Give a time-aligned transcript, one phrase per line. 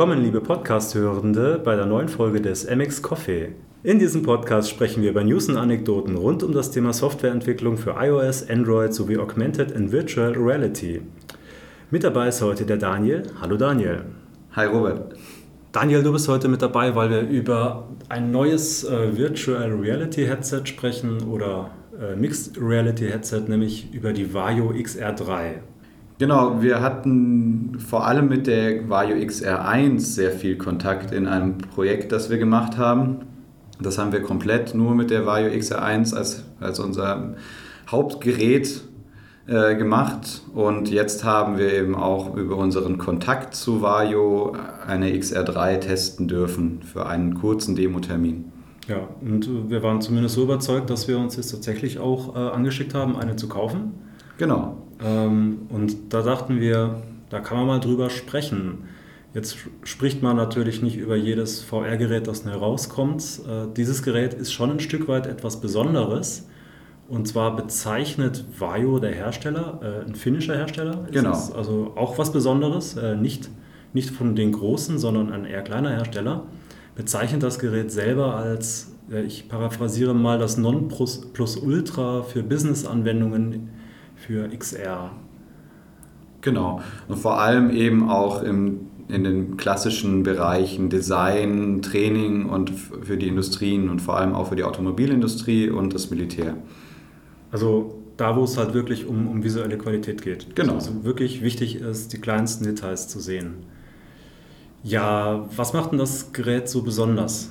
[0.00, 3.50] willkommen, liebe Podcast-Hörende, bei der neuen Folge des MX Coffee.
[3.82, 7.96] In diesem Podcast sprechen wir über News und Anekdoten rund um das Thema Softwareentwicklung für
[8.00, 11.02] iOS, Android sowie Augmented and Virtual Reality.
[11.90, 13.24] Mit dabei ist heute der Daniel.
[13.42, 14.06] Hallo Daniel.
[14.52, 15.16] Hi Robert.
[15.70, 20.62] Daniel, du bist heute mit dabei, weil wir über ein neues äh, Virtual Reality Headset
[20.64, 25.56] sprechen oder äh, Mixed Reality Headset, nämlich über die Vario XR3.
[26.20, 32.12] Genau, wir hatten vor allem mit der Vario XR1 sehr viel Kontakt in einem Projekt,
[32.12, 33.20] das wir gemacht haben.
[33.80, 37.36] Das haben wir komplett nur mit der Vario XR1 als, als unser
[37.90, 38.82] Hauptgerät
[39.46, 44.54] äh, gemacht und jetzt haben wir eben auch über unseren Kontakt zu Vario
[44.86, 48.52] eine XR3 testen dürfen für einen kurzen Demo-Termin.
[48.88, 52.92] Ja, und wir waren zumindest so überzeugt, dass wir uns jetzt tatsächlich auch äh, angeschickt
[52.92, 53.94] haben, eine zu kaufen.
[54.36, 54.79] Genau.
[55.04, 58.88] Ähm, und da dachten wir, da kann man mal drüber sprechen.
[59.32, 63.22] Jetzt spricht man natürlich nicht über jedes VR-Gerät, das neu rauskommt.
[63.48, 66.48] Äh, dieses Gerät ist schon ein Stück weit etwas Besonderes.
[67.08, 71.06] Und zwar bezeichnet Vajo, der Hersteller, äh, ein finnischer Hersteller.
[71.10, 71.32] Genau.
[71.56, 73.50] also auch was Besonderes, äh, nicht,
[73.92, 76.44] nicht von den großen, sondern ein eher kleiner Hersteller.
[76.96, 78.92] Bezeichnet das Gerät selber als,
[79.26, 83.70] ich paraphrasiere mal, das Non-Plus-Ultra für Business-Anwendungen
[84.26, 85.10] für XR.
[86.40, 86.80] Genau.
[87.08, 93.28] Und vor allem eben auch im, in den klassischen Bereichen Design, Training und für die
[93.28, 96.56] Industrien und vor allem auch für die Automobilindustrie und das Militär.
[97.50, 100.54] Also da, wo es halt wirklich um, um visuelle Qualität geht.
[100.54, 100.74] Genau.
[100.74, 103.64] Also wirklich wichtig ist, die kleinsten Details zu sehen.
[104.82, 107.50] Ja, was macht denn das Gerät so besonders?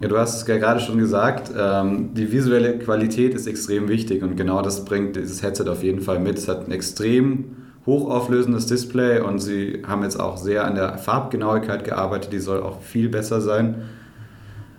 [0.00, 4.36] Ja, du hast es gerade schon gesagt, ähm, die visuelle Qualität ist extrem wichtig und
[4.36, 6.38] genau das bringt dieses Headset auf jeden Fall mit.
[6.38, 11.82] Es hat ein extrem hochauflösendes Display und sie haben jetzt auch sehr an der Farbgenauigkeit
[11.82, 13.82] gearbeitet, die soll auch viel besser sein.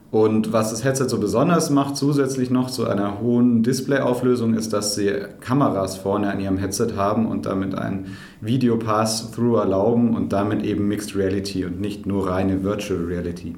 [0.09, 4.95] Und was das Headset so besonders macht, zusätzlich noch zu einer hohen Displayauflösung, ist, dass
[4.95, 8.07] sie Kameras vorne an ihrem Headset haben und damit ein
[8.39, 13.55] Video Pass-Through erlauben und damit eben Mixed Reality und nicht nur reine Virtual Reality.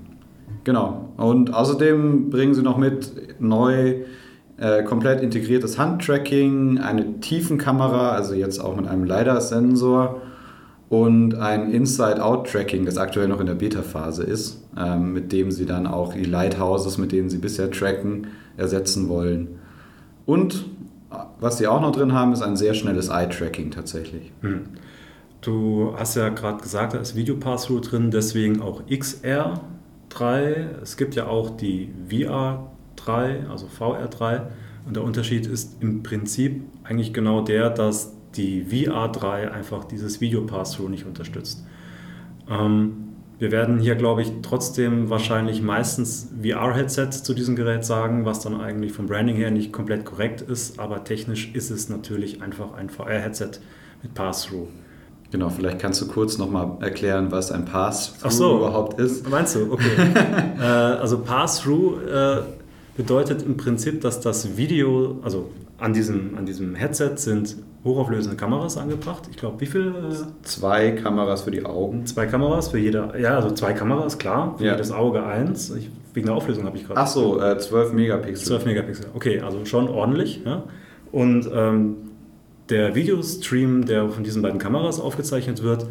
[0.64, 1.10] Genau.
[1.18, 4.04] Und außerdem bringen sie noch mit neu
[4.58, 10.22] äh, komplett integriertes Handtracking, eine Tiefenkamera, also jetzt auch mit einem LiDAR-Sensor
[10.90, 15.88] und ein Inside-Out-Tracking, das aktuell noch in der Beta-Phase ist, ähm, mit dem sie dann
[15.88, 18.28] auch die Lighthouses, mit denen sie bisher tracken,
[18.58, 19.60] ersetzen wollen.
[20.26, 20.66] Und
[21.40, 24.32] was sie auch noch drin haben, ist ein sehr schnelles Eye-Tracking tatsächlich.
[24.42, 24.62] Hm.
[25.42, 29.60] Du hast ja gerade gesagt, da ist Video-Pass-Through drin, deswegen auch XR
[30.12, 34.44] 3, es gibt ja auch die VR3, also VR3.
[34.86, 40.46] Und der Unterschied ist im Prinzip eigentlich genau der, dass die VR3 einfach dieses Video
[40.46, 41.66] Pass-Through nicht unterstützt.
[42.50, 48.40] Ähm, wir werden hier, glaube ich, trotzdem wahrscheinlich meistens VR-Headsets zu diesem Gerät sagen, was
[48.40, 52.74] dann eigentlich vom Branding her nicht komplett korrekt ist, aber technisch ist es natürlich einfach
[52.74, 53.52] ein VR-Headset
[54.04, 54.68] mit Pass-Through.
[55.32, 59.30] Genau, vielleicht kannst du kurz nochmal erklären, was ein Pass-Through so, überhaupt ist.
[59.30, 59.72] Meinst du?
[59.72, 59.92] Okay.
[60.60, 62.42] äh, also Pass-Through äh,
[62.98, 67.56] bedeutet im Prinzip, dass das Video, also an diesem, an diesem Headset sind
[67.86, 69.24] hochauflösende Kameras angebracht.
[69.32, 69.88] Ich glaube, wie viel?
[69.88, 72.06] Äh, zwei Kameras für die Augen.
[72.06, 74.56] Zwei Kameras für jeder, ja, also zwei Kameras, klar.
[74.58, 74.72] Für ja.
[74.74, 75.72] jedes Auge eins.
[75.72, 77.00] Ich, wegen der Auflösung habe ich gerade.
[77.00, 78.48] Ach so, äh, 12 Megapixel.
[78.48, 80.42] 12 Megapixel, okay, also schon ordentlich.
[80.46, 80.64] Ja?
[81.12, 81.96] Und ähm,
[82.72, 85.88] der Videostream, der von diesen beiden Kameras aufgezeichnet wird,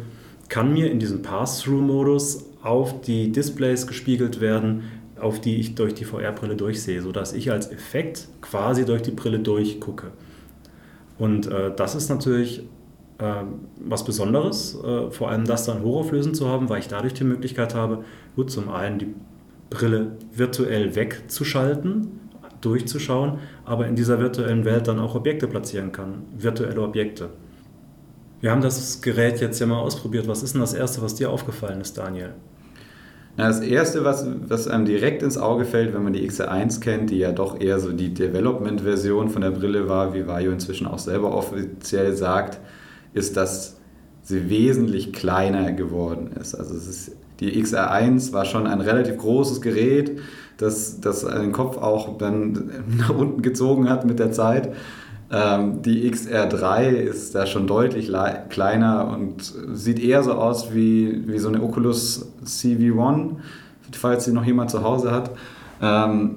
[0.49, 4.83] kann mir in diesem Pass-Through-Modus auf die Displays gespiegelt werden,
[5.19, 9.39] auf die ich durch die VR-Brille durchsehe, sodass ich als Effekt quasi durch die Brille
[9.39, 10.07] durchgucke.
[11.17, 12.63] Und äh, das ist natürlich
[13.19, 13.43] äh,
[13.79, 17.75] was Besonderes, äh, vor allem das dann hochauflösend zu haben, weil ich dadurch die Möglichkeit
[17.75, 18.03] habe,
[18.35, 19.13] gut zum einen die
[19.69, 22.19] Brille virtuell wegzuschalten,
[22.61, 27.29] durchzuschauen, aber in dieser virtuellen Welt dann auch Objekte platzieren kann, virtuelle Objekte.
[28.39, 30.27] Wir haben das Gerät jetzt ja mal ausprobiert.
[30.27, 32.33] Was ist denn das Erste, was dir aufgefallen ist, Daniel?
[33.37, 37.17] das Erste, was, was einem direkt ins Auge fällt, wenn man die XR1 kennt, die
[37.17, 41.33] ja doch eher so die Development-Version von der Brille war, wie Vario inzwischen auch selber
[41.33, 42.59] offiziell sagt,
[43.13, 43.77] ist, dass
[44.21, 46.55] sie wesentlich kleiner geworden ist.
[46.55, 47.11] Also es ist,
[47.41, 50.19] die XR1 war schon ein relativ großes Gerät,
[50.57, 54.73] das, das den Kopf auch dann nach unten gezogen hat mit der Zeit.
[55.31, 58.11] Ähm, die XR3 ist da schon deutlich
[58.49, 63.37] kleiner und sieht eher so aus wie, wie so eine Oculus CV1,
[63.93, 65.31] falls sie noch jemand zu Hause hat.
[65.81, 66.35] Ähm,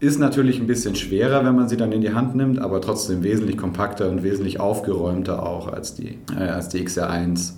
[0.00, 3.22] ist natürlich ein bisschen schwerer, wenn man sie dann in die Hand nimmt, aber trotzdem
[3.22, 7.52] wesentlich kompakter und wesentlich aufgeräumter auch als die, äh, als die XR1.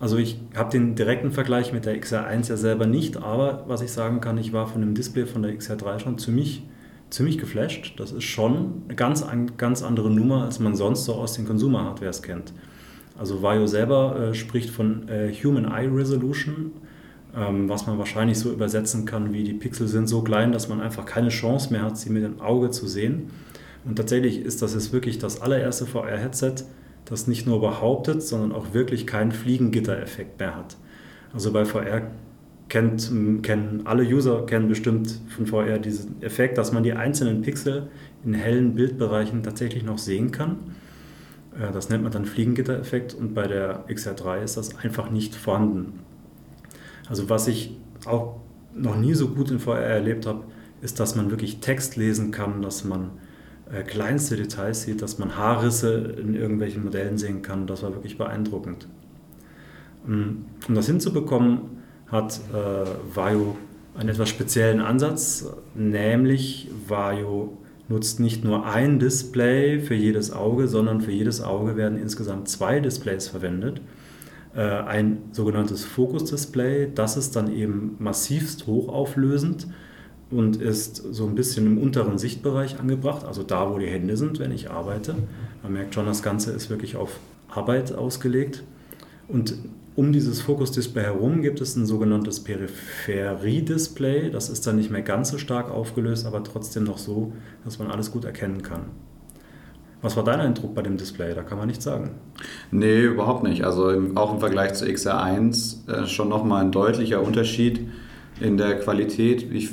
[0.00, 3.92] Also ich habe den direkten Vergleich mit der XR1 ja selber nicht, aber was ich
[3.92, 6.62] sagen kann, ich war von dem Display von der XR3 schon ziemlich,
[7.10, 8.00] ziemlich geflasht.
[8.00, 9.26] Das ist schon eine ganz,
[9.58, 12.54] ganz andere Nummer, als man sonst so aus den Consumer-Hardwares kennt.
[13.18, 16.72] Also Vario selber äh, spricht von äh, Human Eye Resolution,
[17.36, 20.80] ähm, was man wahrscheinlich so übersetzen kann, wie die Pixel sind so klein, dass man
[20.80, 23.28] einfach keine Chance mehr hat, sie mit dem Auge zu sehen.
[23.84, 26.64] Und tatsächlich ist das jetzt wirklich das allererste VR-Headset,
[27.10, 30.76] das nicht nur behauptet, sondern auch wirklich keinen Fliegengitter-Effekt mehr hat.
[31.34, 32.02] Also bei VR
[32.68, 33.12] kennt,
[33.42, 37.88] kennen alle User kennen bestimmt von VR diesen Effekt, dass man die einzelnen Pixel
[38.24, 40.56] in hellen Bildbereichen tatsächlich noch sehen kann.
[41.58, 46.00] Äh, das nennt man dann Fliegengitter-Effekt und bei der XR3 ist das einfach nicht vorhanden.
[47.08, 48.36] Also was ich auch
[48.74, 50.44] noch nie so gut in VR erlebt habe,
[50.80, 53.10] ist, dass man wirklich Text lesen kann, dass man
[53.84, 57.66] kleinste Details sieht, dass man Haarrisse in irgendwelchen Modellen sehen kann.
[57.66, 58.88] Das war wirklich beeindruckend.
[60.06, 63.56] Ähm, um das hinzubekommen, hat äh, Vario
[63.96, 67.56] einen etwas speziellen Ansatz, nämlich Vario
[67.88, 72.80] nutzt nicht nur ein Display für jedes Auge, sondern für jedes Auge werden insgesamt zwei
[72.80, 73.80] Displays verwendet.
[74.54, 79.68] Äh, ein sogenanntes Fokus-Display, das ist dann eben massivst hochauflösend
[80.30, 84.38] und ist so ein bisschen im unteren Sichtbereich angebracht, also da, wo die Hände sind,
[84.38, 85.16] wenn ich arbeite.
[85.62, 87.18] Man merkt schon, das Ganze ist wirklich auf
[87.48, 88.62] Arbeit ausgelegt.
[89.28, 89.54] Und
[89.96, 94.30] um dieses Fokus-Display herum gibt es ein sogenanntes Peripherie-Display.
[94.30, 97.32] Das ist dann nicht mehr ganz so stark aufgelöst, aber trotzdem noch so,
[97.64, 98.82] dass man alles gut erkennen kann.
[100.02, 101.34] Was war dein Eindruck bei dem Display?
[101.34, 102.12] Da kann man nichts sagen.
[102.70, 103.64] Nee, überhaupt nicht.
[103.64, 107.86] Also auch im Vergleich zu XR1 äh, schon nochmal ein deutlicher Unterschied
[108.40, 109.52] in der Qualität.
[109.52, 109.68] Ich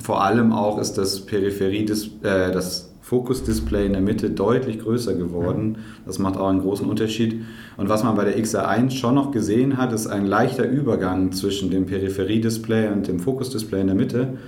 [0.00, 1.86] vor allem auch ist das Peripherie,
[2.22, 5.78] äh, das Fokus-Display in der Mitte deutlich größer geworden.
[6.06, 7.42] Das macht auch einen großen Unterschied.
[7.76, 11.70] Und was man bei der XR1 schon noch gesehen hat, ist ein leichter Übergang zwischen
[11.70, 14.38] dem Peripherie-Display und dem Fokus-Display in der Mitte.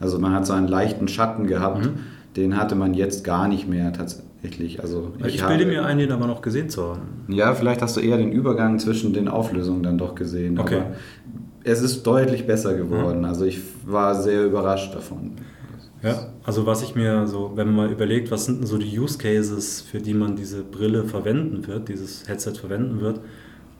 [0.00, 1.86] Also man hat so einen leichten Schatten gehabt.
[1.86, 1.90] Mhm.
[2.34, 4.80] Den hatte man jetzt gar nicht mehr tatsächlich.
[4.80, 7.00] Also ich, ich bilde habe, mir ein, den aber noch gesehen zu haben.
[7.28, 10.58] Ja, vielleicht hast du eher den Übergang zwischen den Auflösungen dann doch gesehen.
[10.58, 10.76] Okay.
[10.76, 10.86] Aber
[11.68, 13.24] es ist deutlich besser geworden.
[13.24, 15.32] Also ich war sehr überrascht davon.
[16.02, 18.98] Ja, also was ich mir so, wenn man mal überlegt, was sind denn so die
[18.98, 23.20] Use Cases, für die man diese Brille verwenden wird, dieses Headset verwenden wird.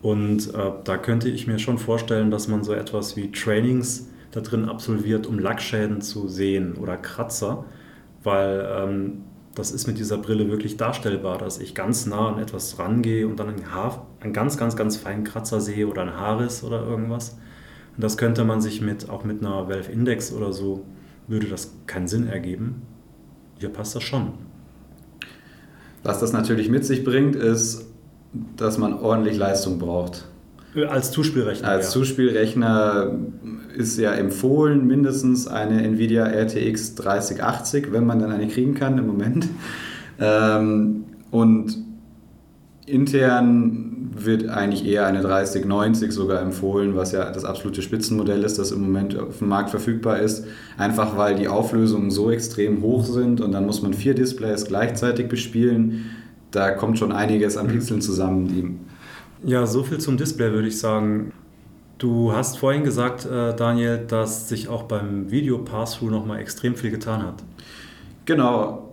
[0.02, 4.40] Und äh, da könnte ich mir schon vorstellen, dass man so etwas wie Trainings da
[4.40, 7.64] drin absolviert, um Lackschäden zu sehen oder Kratzer,
[8.22, 9.24] weil ähm,
[9.54, 13.40] das ist mit dieser Brille wirklich darstellbar, dass ich ganz nah an etwas rangehe und
[13.40, 17.36] dann einen, Haar, einen ganz, ganz, ganz feinen Kratzer sehe oder ein Haarriss oder irgendwas.
[17.98, 20.84] Und das könnte man sich mit, auch mit einer Valve Index oder so,
[21.26, 22.82] würde das keinen Sinn ergeben.
[23.58, 24.34] Hier passt das schon.
[26.04, 27.86] Was das natürlich mit sich bringt, ist,
[28.56, 30.28] dass man ordentlich Leistung braucht.
[30.76, 31.66] Äh, als Zuspielrechner.
[31.66, 31.90] Als ja.
[31.90, 33.18] Zuspielrechner
[33.76, 39.08] ist ja empfohlen mindestens eine Nvidia RTX 3080, wenn man dann eine kriegen kann im
[39.08, 39.48] Moment.
[40.20, 41.76] Ähm, und
[42.86, 48.70] intern wird eigentlich eher eine 3090 sogar empfohlen, was ja das absolute Spitzenmodell ist, das
[48.70, 50.44] im Moment auf dem Markt verfügbar ist.
[50.76, 55.28] Einfach weil die Auflösungen so extrem hoch sind und dann muss man vier Displays gleichzeitig
[55.28, 56.06] bespielen.
[56.50, 57.72] Da kommt schon einiges an mhm.
[57.72, 58.80] Pixeln zusammen.
[59.44, 61.32] Ja, so viel zum Display würde ich sagen.
[61.98, 66.90] Du hast vorhin gesagt, äh, Daniel, dass sich auch beim Video Pass-Through nochmal extrem viel
[66.90, 67.42] getan hat.
[68.24, 68.87] Genau,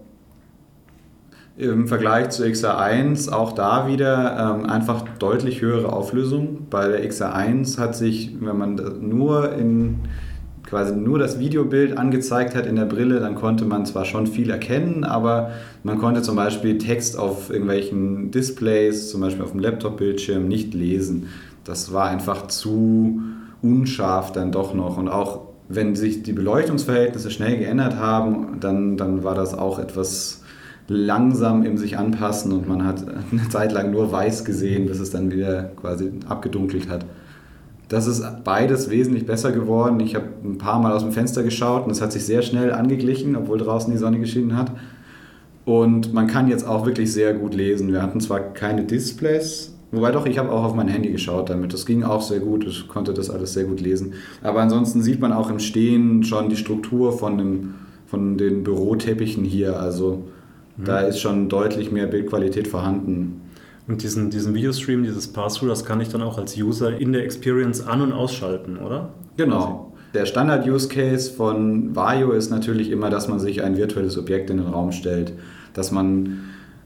[1.58, 6.68] im Vergleich zur XR1 auch da wieder ähm, einfach deutlich höhere Auflösung.
[6.70, 10.02] Bei der XR1 hat sich, wenn man nur in
[10.66, 14.50] quasi nur das Videobild angezeigt hat in der Brille, dann konnte man zwar schon viel
[14.50, 15.52] erkennen, aber
[15.84, 21.28] man konnte zum Beispiel Text auf irgendwelchen Displays, zum Beispiel auf dem Laptop-Bildschirm, nicht lesen.
[21.64, 23.22] Das war einfach zu
[23.62, 24.98] unscharf dann doch noch.
[24.98, 30.42] Und auch wenn sich die Beleuchtungsverhältnisse schnell geändert haben, dann, dann war das auch etwas
[30.88, 35.10] langsam im sich anpassen und man hat eine Zeit lang nur weiß gesehen, bis es
[35.10, 37.06] dann wieder quasi abgedunkelt hat.
[37.88, 40.00] Das ist beides wesentlich besser geworden.
[40.00, 42.72] Ich habe ein paar Mal aus dem Fenster geschaut und es hat sich sehr schnell
[42.72, 44.72] angeglichen, obwohl draußen die Sonne geschienen hat.
[45.66, 47.92] Und man kann jetzt auch wirklich sehr gut lesen.
[47.92, 51.74] Wir hatten zwar keine Displays, wobei doch, ich habe auch auf mein Handy geschaut damit.
[51.74, 54.14] Das ging auch sehr gut, ich konnte das alles sehr gut lesen.
[54.42, 57.74] Aber ansonsten sieht man auch im Stehen schon die Struktur von, dem,
[58.08, 59.80] von den Büroteppichen hier.
[59.80, 60.24] Also
[60.78, 63.42] da ist schon deutlich mehr Bildqualität vorhanden.
[63.88, 67.24] Und diesen, diesen Videostream, dieses Pass-Through, das kann ich dann auch als User in der
[67.24, 69.10] Experience an- und ausschalten, oder?
[69.38, 69.94] Genau.
[70.14, 74.68] Der Standard-Use-Case von Vario ist natürlich immer, dass man sich ein virtuelles Objekt in den
[74.68, 75.34] Raum stellt,
[75.74, 76.40] dass man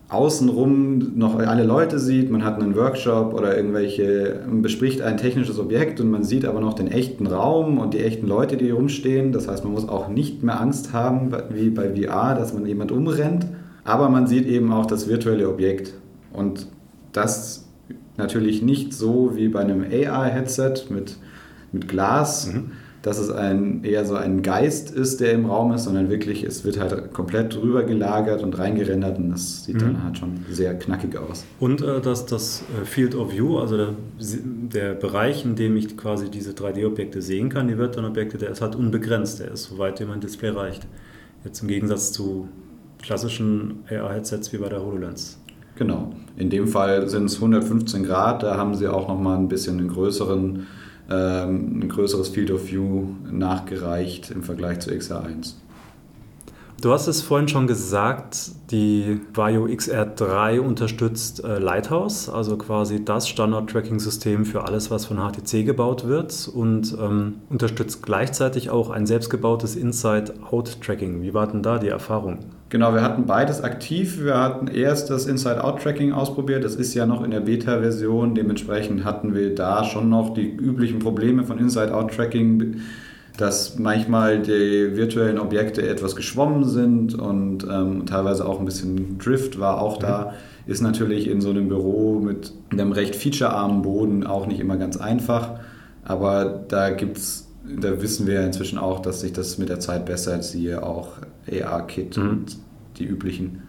[0.10, 5.60] außenrum noch alle Leute sieht, man hat einen Workshop oder irgendwelche, man bespricht ein technisches
[5.60, 9.32] Objekt und man sieht aber noch den echten Raum und die echten Leute, die rumstehen.
[9.32, 12.92] Das heißt, man muss auch nicht mehr Angst haben, wie bei VR, dass man jemand
[12.92, 13.46] umrennt,
[13.84, 15.94] aber man sieht eben auch das virtuelle Objekt.
[16.32, 16.68] Und
[17.12, 17.68] das
[18.18, 21.18] natürlich nicht so wie bei einem AR-Headset mit,
[21.72, 22.48] mit Glas.
[22.48, 22.72] Mhm
[23.02, 26.66] dass es ein, eher so ein Geist ist, der im Raum ist, sondern wirklich, es
[26.66, 29.80] wird halt komplett drüber gelagert und reingerendert und das sieht mhm.
[29.80, 31.46] dann halt schon sehr knackig aus.
[31.60, 35.96] Und äh, dass das äh, Field of View, also der, der Bereich, in dem ich
[35.96, 39.78] quasi diese 3D-Objekte sehen kann, die virtuellen Objekte, der ist halt unbegrenzt, der ist so
[39.78, 40.86] weit, wie mein Display reicht.
[41.46, 42.50] Jetzt im Gegensatz zu
[43.02, 45.40] klassischen AR-Headsets wie bei der HoloLens.
[45.76, 46.14] Genau.
[46.36, 49.88] In dem Fall sind es 115 Grad, da haben sie auch nochmal ein bisschen einen
[49.88, 50.68] größeren
[51.10, 55.54] ähm, ein größeres Field of View nachgereicht im Vergleich zu XR1.
[56.82, 63.28] Du hast es vorhin schon gesagt, die Vario XR3 unterstützt äh, Lighthouse, also quasi das
[63.28, 69.76] Standard-Tracking-System für alles, was von HTC gebaut wird und ähm, unterstützt gleichzeitig auch ein selbstgebautes
[69.76, 71.22] Inside-Out-Tracking.
[71.22, 72.40] Wie war denn da die Erfahrung?
[72.70, 74.24] Genau, wir hatten beides aktiv.
[74.24, 76.64] Wir hatten erst das Inside-Out-Tracking ausprobiert.
[76.64, 78.36] Das ist ja noch in der Beta-Version.
[78.36, 82.82] Dementsprechend hatten wir da schon noch die üblichen Probleme von Inside-Out-Tracking
[83.40, 89.60] dass manchmal die virtuellen Objekte etwas geschwommen sind und ähm, teilweise auch ein bisschen Drift
[89.60, 90.34] war auch da.
[90.66, 90.72] Mhm.
[90.72, 94.98] Ist natürlich in so einem Büro mit einem recht featurearmen Boden auch nicht immer ganz
[94.98, 95.62] einfach.
[96.04, 97.48] Aber da gibt's,
[97.82, 101.14] da wissen wir inzwischen auch, dass sich das mit der Zeit bessert, siehe auch
[101.52, 102.30] AR-Kit mhm.
[102.30, 102.58] und
[102.98, 103.64] die üblichen.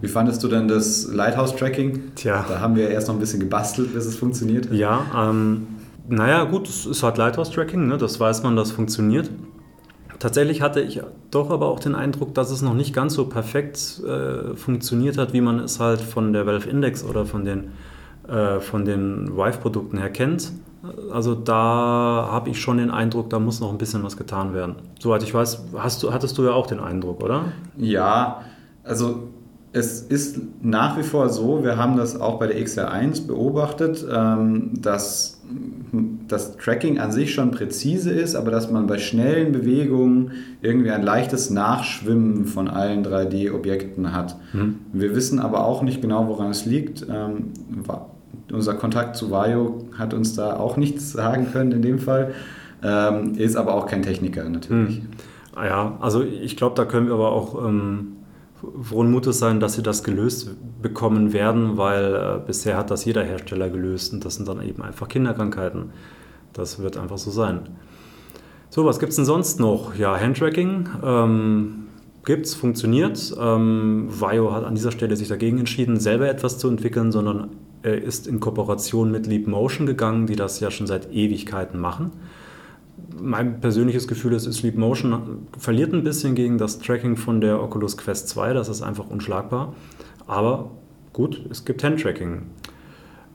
[0.00, 2.14] Wie fandest du denn das Lighthouse-Tracking?
[2.16, 2.44] Tja.
[2.48, 4.70] Da haben wir erst noch ein bisschen gebastelt, bis es funktioniert.
[4.70, 5.66] Ja, ähm,
[6.08, 7.96] naja, gut, es ist halt Lighthouse-Tracking, ne?
[7.96, 9.30] das weiß man, das funktioniert.
[10.18, 14.00] Tatsächlich hatte ich doch aber auch den Eindruck, dass es noch nicht ganz so perfekt
[14.06, 17.72] äh, funktioniert hat, wie man es halt von der Valve Index oder von den,
[18.28, 20.52] äh, den Vive-Produkten her kennt.
[21.12, 24.76] Also da habe ich schon den Eindruck, da muss noch ein bisschen was getan werden.
[24.98, 27.46] Soweit ich weiß, hast du, hattest du ja auch den Eindruck, oder?
[27.76, 28.42] Ja,
[28.84, 29.28] also
[29.76, 34.70] es ist nach wie vor so, wir haben das auch bei der XR1 beobachtet, ähm,
[34.80, 35.42] dass
[36.28, 41.02] das Tracking an sich schon präzise ist, aber dass man bei schnellen Bewegungen irgendwie ein
[41.02, 44.36] leichtes Nachschwimmen von allen 3D-Objekten hat.
[44.54, 44.76] Mhm.
[44.94, 47.06] Wir wissen aber auch nicht genau, woran es liegt.
[48.52, 52.34] Unser Kontakt zu Vario hat uns da auch nichts sagen können in dem Fall,
[52.82, 55.02] ähm, ist aber auch kein Techniker natürlich.
[55.02, 55.08] Mhm.
[55.56, 58.16] Ja, also ich glaube, da können wir aber auch ähm,
[58.82, 60.50] frohen Mutes sein, dass sie das gelöst
[60.82, 64.82] bekommen werden, weil äh, bisher hat das jeder Hersteller gelöst und das sind dann eben
[64.82, 65.90] einfach Kinderkrankheiten.
[66.52, 67.60] Das wird einfach so sein.
[68.70, 69.94] So, was gibt es denn sonst noch?
[69.94, 71.86] Ja, Handtracking ähm,
[72.24, 73.34] gibt es, funktioniert.
[73.40, 77.48] Ähm, Vio hat an dieser Stelle sich dagegen entschieden, selber etwas zu entwickeln, sondern er
[77.82, 82.12] ist in Kooperation mit Leap Motion gegangen, die das ja schon seit Ewigkeiten machen
[83.20, 87.96] mein persönliches Gefühl ist, Sleep Motion verliert ein bisschen gegen das Tracking von der Oculus
[87.96, 88.52] Quest 2.
[88.54, 89.74] Das ist einfach unschlagbar.
[90.26, 90.70] Aber
[91.12, 92.42] gut, es gibt Handtracking.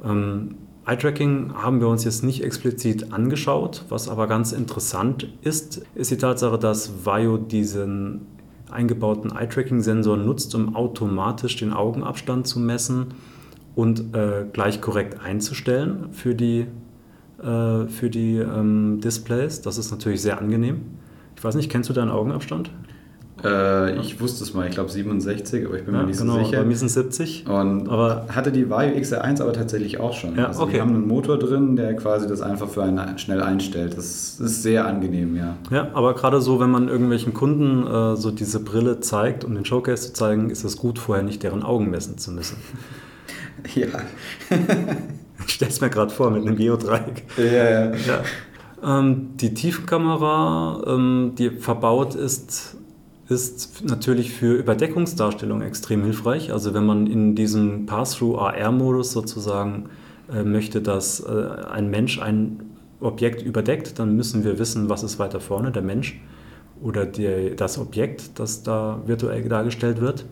[0.04, 0.56] Ähm,
[0.86, 3.86] Eye-Tracking haben wir uns jetzt nicht explizit angeschaut.
[3.90, 8.22] Was aber ganz interessant ist, ist die Tatsache, dass Vaio diesen
[8.72, 13.08] eingebauten Eye-Tracking-Sensor nutzt, um automatisch den Augenabstand zu messen
[13.76, 16.68] und äh, gleich korrekt einzustellen für die
[17.42, 19.62] äh, für die ähm, Displays.
[19.62, 20.82] Das ist natürlich sehr angenehm.
[21.36, 22.72] Ich weiß nicht, kennst du deinen Augenabstand?
[23.44, 26.38] Äh, ich wusste es mal, ich glaube 67, aber ich bin ja, mir nicht genau,
[26.38, 26.60] so sicher.
[26.60, 27.48] Bei mir sind 70.
[27.48, 30.36] Und aber hatte die Vario XR1 aber tatsächlich auch schon.
[30.36, 30.74] Ja, also okay.
[30.74, 33.98] Die haben einen Motor drin, der quasi das einfach für einen schnell einstellt.
[33.98, 35.56] Das ist sehr angenehm, ja.
[35.72, 39.66] Ja, aber gerade so, wenn man irgendwelchen Kunden äh, so diese Brille zeigt, um den
[39.66, 42.58] Showcase zu zeigen, ist es gut, vorher nicht deren Augen messen zu müssen.
[43.76, 43.88] ja.
[45.48, 47.24] Ich stelle es mir gerade vor mit einem Geodreieck.
[47.36, 47.96] Ja, ja.
[47.96, 48.24] ja.
[48.84, 52.78] Ähm, die Tiefenkamera, ähm, die verbaut ist,
[53.28, 56.52] ist natürlich für Überdeckungsdarstellung extrem hilfreich.
[56.52, 59.90] Also wenn man in diesem Pass-Through-AR-Modus sozusagen
[60.32, 62.60] äh, möchte, dass äh, ein Mensch ein
[63.00, 66.20] Objekt überdeckt, dann müssen wir wissen, was ist weiter vorne, der Mensch
[66.82, 70.26] oder die, das Objekt, das da virtuell dargestellt wird.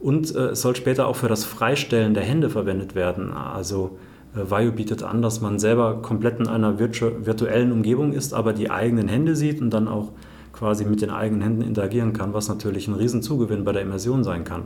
[0.00, 3.32] Und äh, es soll später auch für das Freistellen der Hände verwendet werden.
[3.32, 3.98] Also
[4.34, 8.52] äh, Vayu bietet an, dass man selber komplett in einer virtu virtuellen Umgebung ist, aber
[8.52, 10.12] die eigenen Hände sieht und dann auch
[10.52, 14.44] quasi mit den eigenen Händen interagieren kann, was natürlich ein Riesenzugewinn bei der Immersion sein
[14.44, 14.62] kann.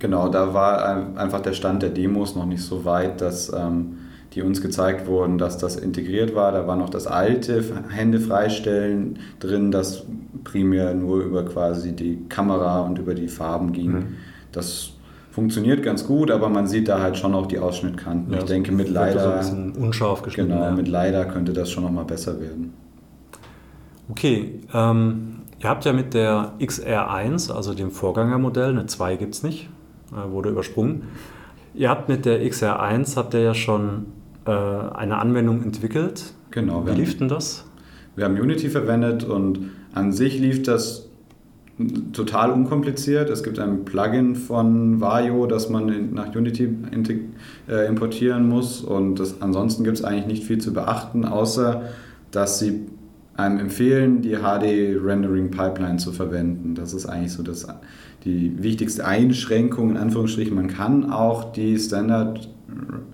[0.00, 3.98] Genau, da war einfach der Stand der Demos noch nicht so weit, dass ähm,
[4.34, 6.52] die uns gezeigt wurden, dass das integriert war.
[6.52, 10.04] Da war noch das alte Hände freistellen drin, das
[10.44, 13.92] primär nur über quasi die Kamera und über die Farben ging.
[13.92, 14.06] Mhm.
[14.52, 14.92] Das
[15.30, 18.32] funktioniert ganz gut, aber man sieht da halt schon auch die Ausschnittkanten.
[18.32, 20.50] Ja, ich denke, mit so leider, ein bisschen unscharf geschnitten.
[20.50, 20.72] genau, ja.
[20.72, 22.72] mit leider könnte das schon nochmal besser werden.
[24.10, 29.42] Okay, ähm, ihr habt ja mit der XR1, also dem Vorgängermodell, eine 2 gibt es
[29.42, 29.68] nicht,
[30.12, 31.02] äh, wurde übersprungen.
[31.74, 34.06] Ihr habt mit der XR1, habt ihr ja schon
[34.46, 36.32] äh, eine Anwendung entwickelt.
[36.50, 37.64] Genau, Wie lief denn das?
[38.16, 41.07] Wir haben Unity verwendet und an sich lief das
[42.12, 43.30] total unkompliziert.
[43.30, 46.68] Es gibt ein Plugin von Vario, das man nach Unity
[47.68, 51.82] äh, importieren muss und das, ansonsten gibt es eigentlich nicht viel zu beachten, außer
[52.30, 52.86] dass sie
[53.36, 56.74] einem empfehlen, die HD Rendering Pipeline zu verwenden.
[56.74, 57.66] Das ist eigentlich so das,
[58.24, 60.54] die wichtigste Einschränkung in Anführungsstrichen.
[60.54, 62.48] Man kann auch die Standard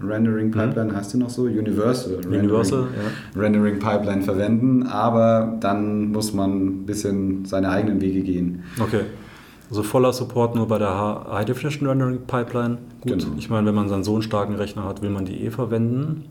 [0.09, 1.43] Rendering Pipeline, heißt die noch so?
[1.43, 2.33] Universal, Mhm.
[2.35, 3.01] Universal, Rendering,
[3.35, 3.41] ja.
[3.41, 8.63] Rendering Pipeline verwenden, aber dann muss man ein bisschen seine eigenen Wege gehen.
[8.81, 9.01] Okay.
[9.71, 12.79] Also voller Support nur bei der High Definition Rendering Pipeline.
[13.01, 13.25] Gut, Genau.
[13.39, 16.25] ich meine, wenn man dann so einen starken Rechner hat, will man die eh verwenden.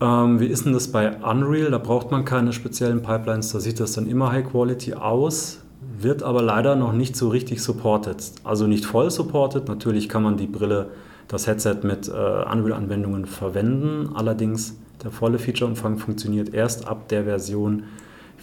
[0.00, 1.70] Ähm, wie ist denn das bei Unreal?
[1.70, 5.60] Da braucht man keine speziellen Pipelines, da sieht das dann immer High Quality aus,
[6.00, 8.16] wird aber leider noch nicht so richtig supported.
[8.42, 9.68] Also nicht voll supported.
[9.68, 10.88] Natürlich kann man die Brille,
[11.32, 14.10] das Headset mit äh, Unreal-Anwendungen verwenden.
[14.14, 17.84] Allerdings der volle Featureumfang funktioniert erst ab der Version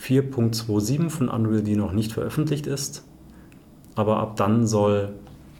[0.01, 3.05] 4.27 von Unreal, die noch nicht veröffentlicht ist.
[3.95, 5.09] Aber ab dann soll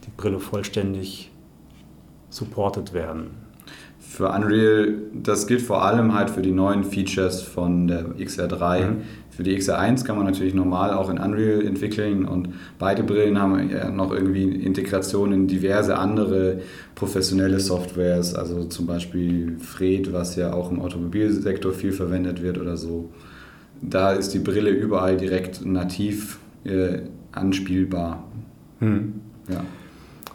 [0.06, 1.32] die Brille vollständig
[2.30, 3.28] supported werden.
[4.00, 8.86] Für Unreal, das gilt vor allem halt für die neuen Features von der XR3.
[8.88, 9.02] Mhm.
[9.40, 13.70] Für die XR1 kann man natürlich normal auch in Unreal entwickeln und beide Brillen haben
[13.70, 16.60] ja noch irgendwie Integration in diverse andere
[16.94, 22.76] professionelle Softwares, also zum Beispiel Fred, was ja auch im Automobilsektor viel verwendet wird oder
[22.76, 23.12] so.
[23.82, 28.26] Da ist die Brille überall direkt nativ äh, anspielbar.
[29.48, 29.64] Ja.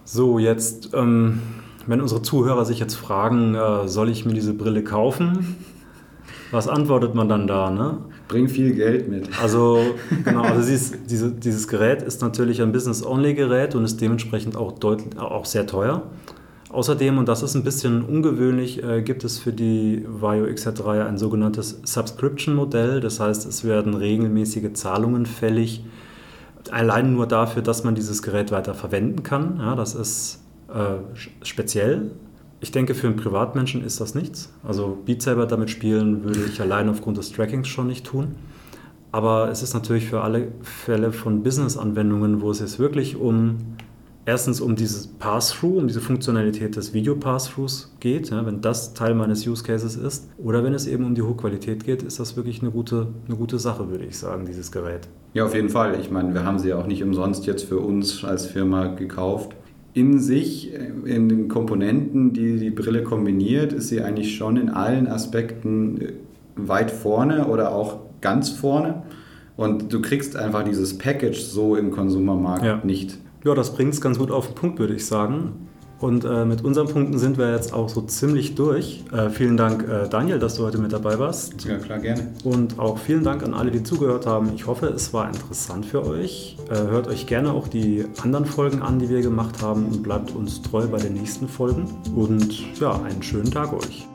[0.07, 1.41] So, jetzt, ähm,
[1.87, 5.57] wenn unsere Zuhörer sich jetzt fragen, äh, soll ich mir diese Brille kaufen?
[6.55, 7.69] Was antwortet man dann da?
[7.69, 7.99] Ne?
[8.29, 9.29] Bring viel Geld mit.
[9.43, 9.81] Also,
[10.25, 15.19] genau, also dieses, diese, dieses Gerät ist natürlich ein Business-Only-Gerät und ist dementsprechend auch, deutlich,
[15.19, 16.03] auch sehr teuer.
[16.71, 21.19] Außerdem, und das ist ein bisschen ungewöhnlich, äh, gibt es für die Vario XR3 ein
[21.19, 23.01] sogenanntes Subscription-Modell.
[23.01, 25.85] Das heißt, es werden regelmäßige Zahlungen fällig,
[26.71, 29.59] allein nur dafür, dass man dieses Gerät weiter verwenden kann.
[29.59, 30.41] Ja, das ist
[30.73, 30.99] äh,
[31.45, 32.13] speziell.
[32.65, 34.51] Ich denke, für einen Privatmenschen ist das nichts.
[34.67, 38.37] Also Beat Saber damit spielen würde ich allein aufgrund des Trackings schon nicht tun.
[39.13, 43.59] Aber es ist natürlich für alle Fälle von Business-Anwendungen, wo es jetzt wirklich um
[44.25, 49.47] erstens um dieses Pass-Through, um diese Funktionalität des Video-Pass-Throughs geht, ja, wenn das Teil meines
[49.47, 52.71] Use Cases ist, oder wenn es eben um die Hochqualität geht, ist das wirklich eine
[52.71, 55.07] gute, eine gute Sache, würde ich sagen, dieses Gerät.
[55.35, 56.01] Ja, auf jeden Fall.
[56.01, 59.55] Ich meine, wir haben sie ja auch nicht umsonst jetzt für uns als Firma gekauft.
[59.95, 64.69] In sich, äh, in den Komponenten, die die Brille kombiniert, ist sie eigentlich schon in
[64.69, 66.13] allen Aspekten äh,
[66.57, 69.03] weit vorne oder auch ganz vorne.
[69.57, 72.81] Und du kriegst einfach dieses Package so im Konsumermarkt Ja.
[72.85, 73.19] nicht.
[73.45, 75.69] Ja, das bringt es ganz gut auf den Punkt, würde ich sagen.
[76.05, 79.03] Und äh, mit unseren Punkten sind wir jetzt auch so ziemlich durch.
[79.11, 81.65] Äh, vielen Dank, äh, Daniel, dass du heute mit dabei warst.
[81.65, 82.31] Ja, klar, gerne.
[82.45, 84.53] Und auch vielen Dank an alle, die zugehört haben.
[84.55, 86.59] Ich hoffe, es war interessant für euch.
[86.69, 90.33] Äh, hört euch gerne auch die anderen Folgen an, die wir gemacht haben und bleibt
[90.33, 91.87] uns treu bei den nächsten Folgen.
[92.15, 94.07] Und ja, einen schönen Tag euch.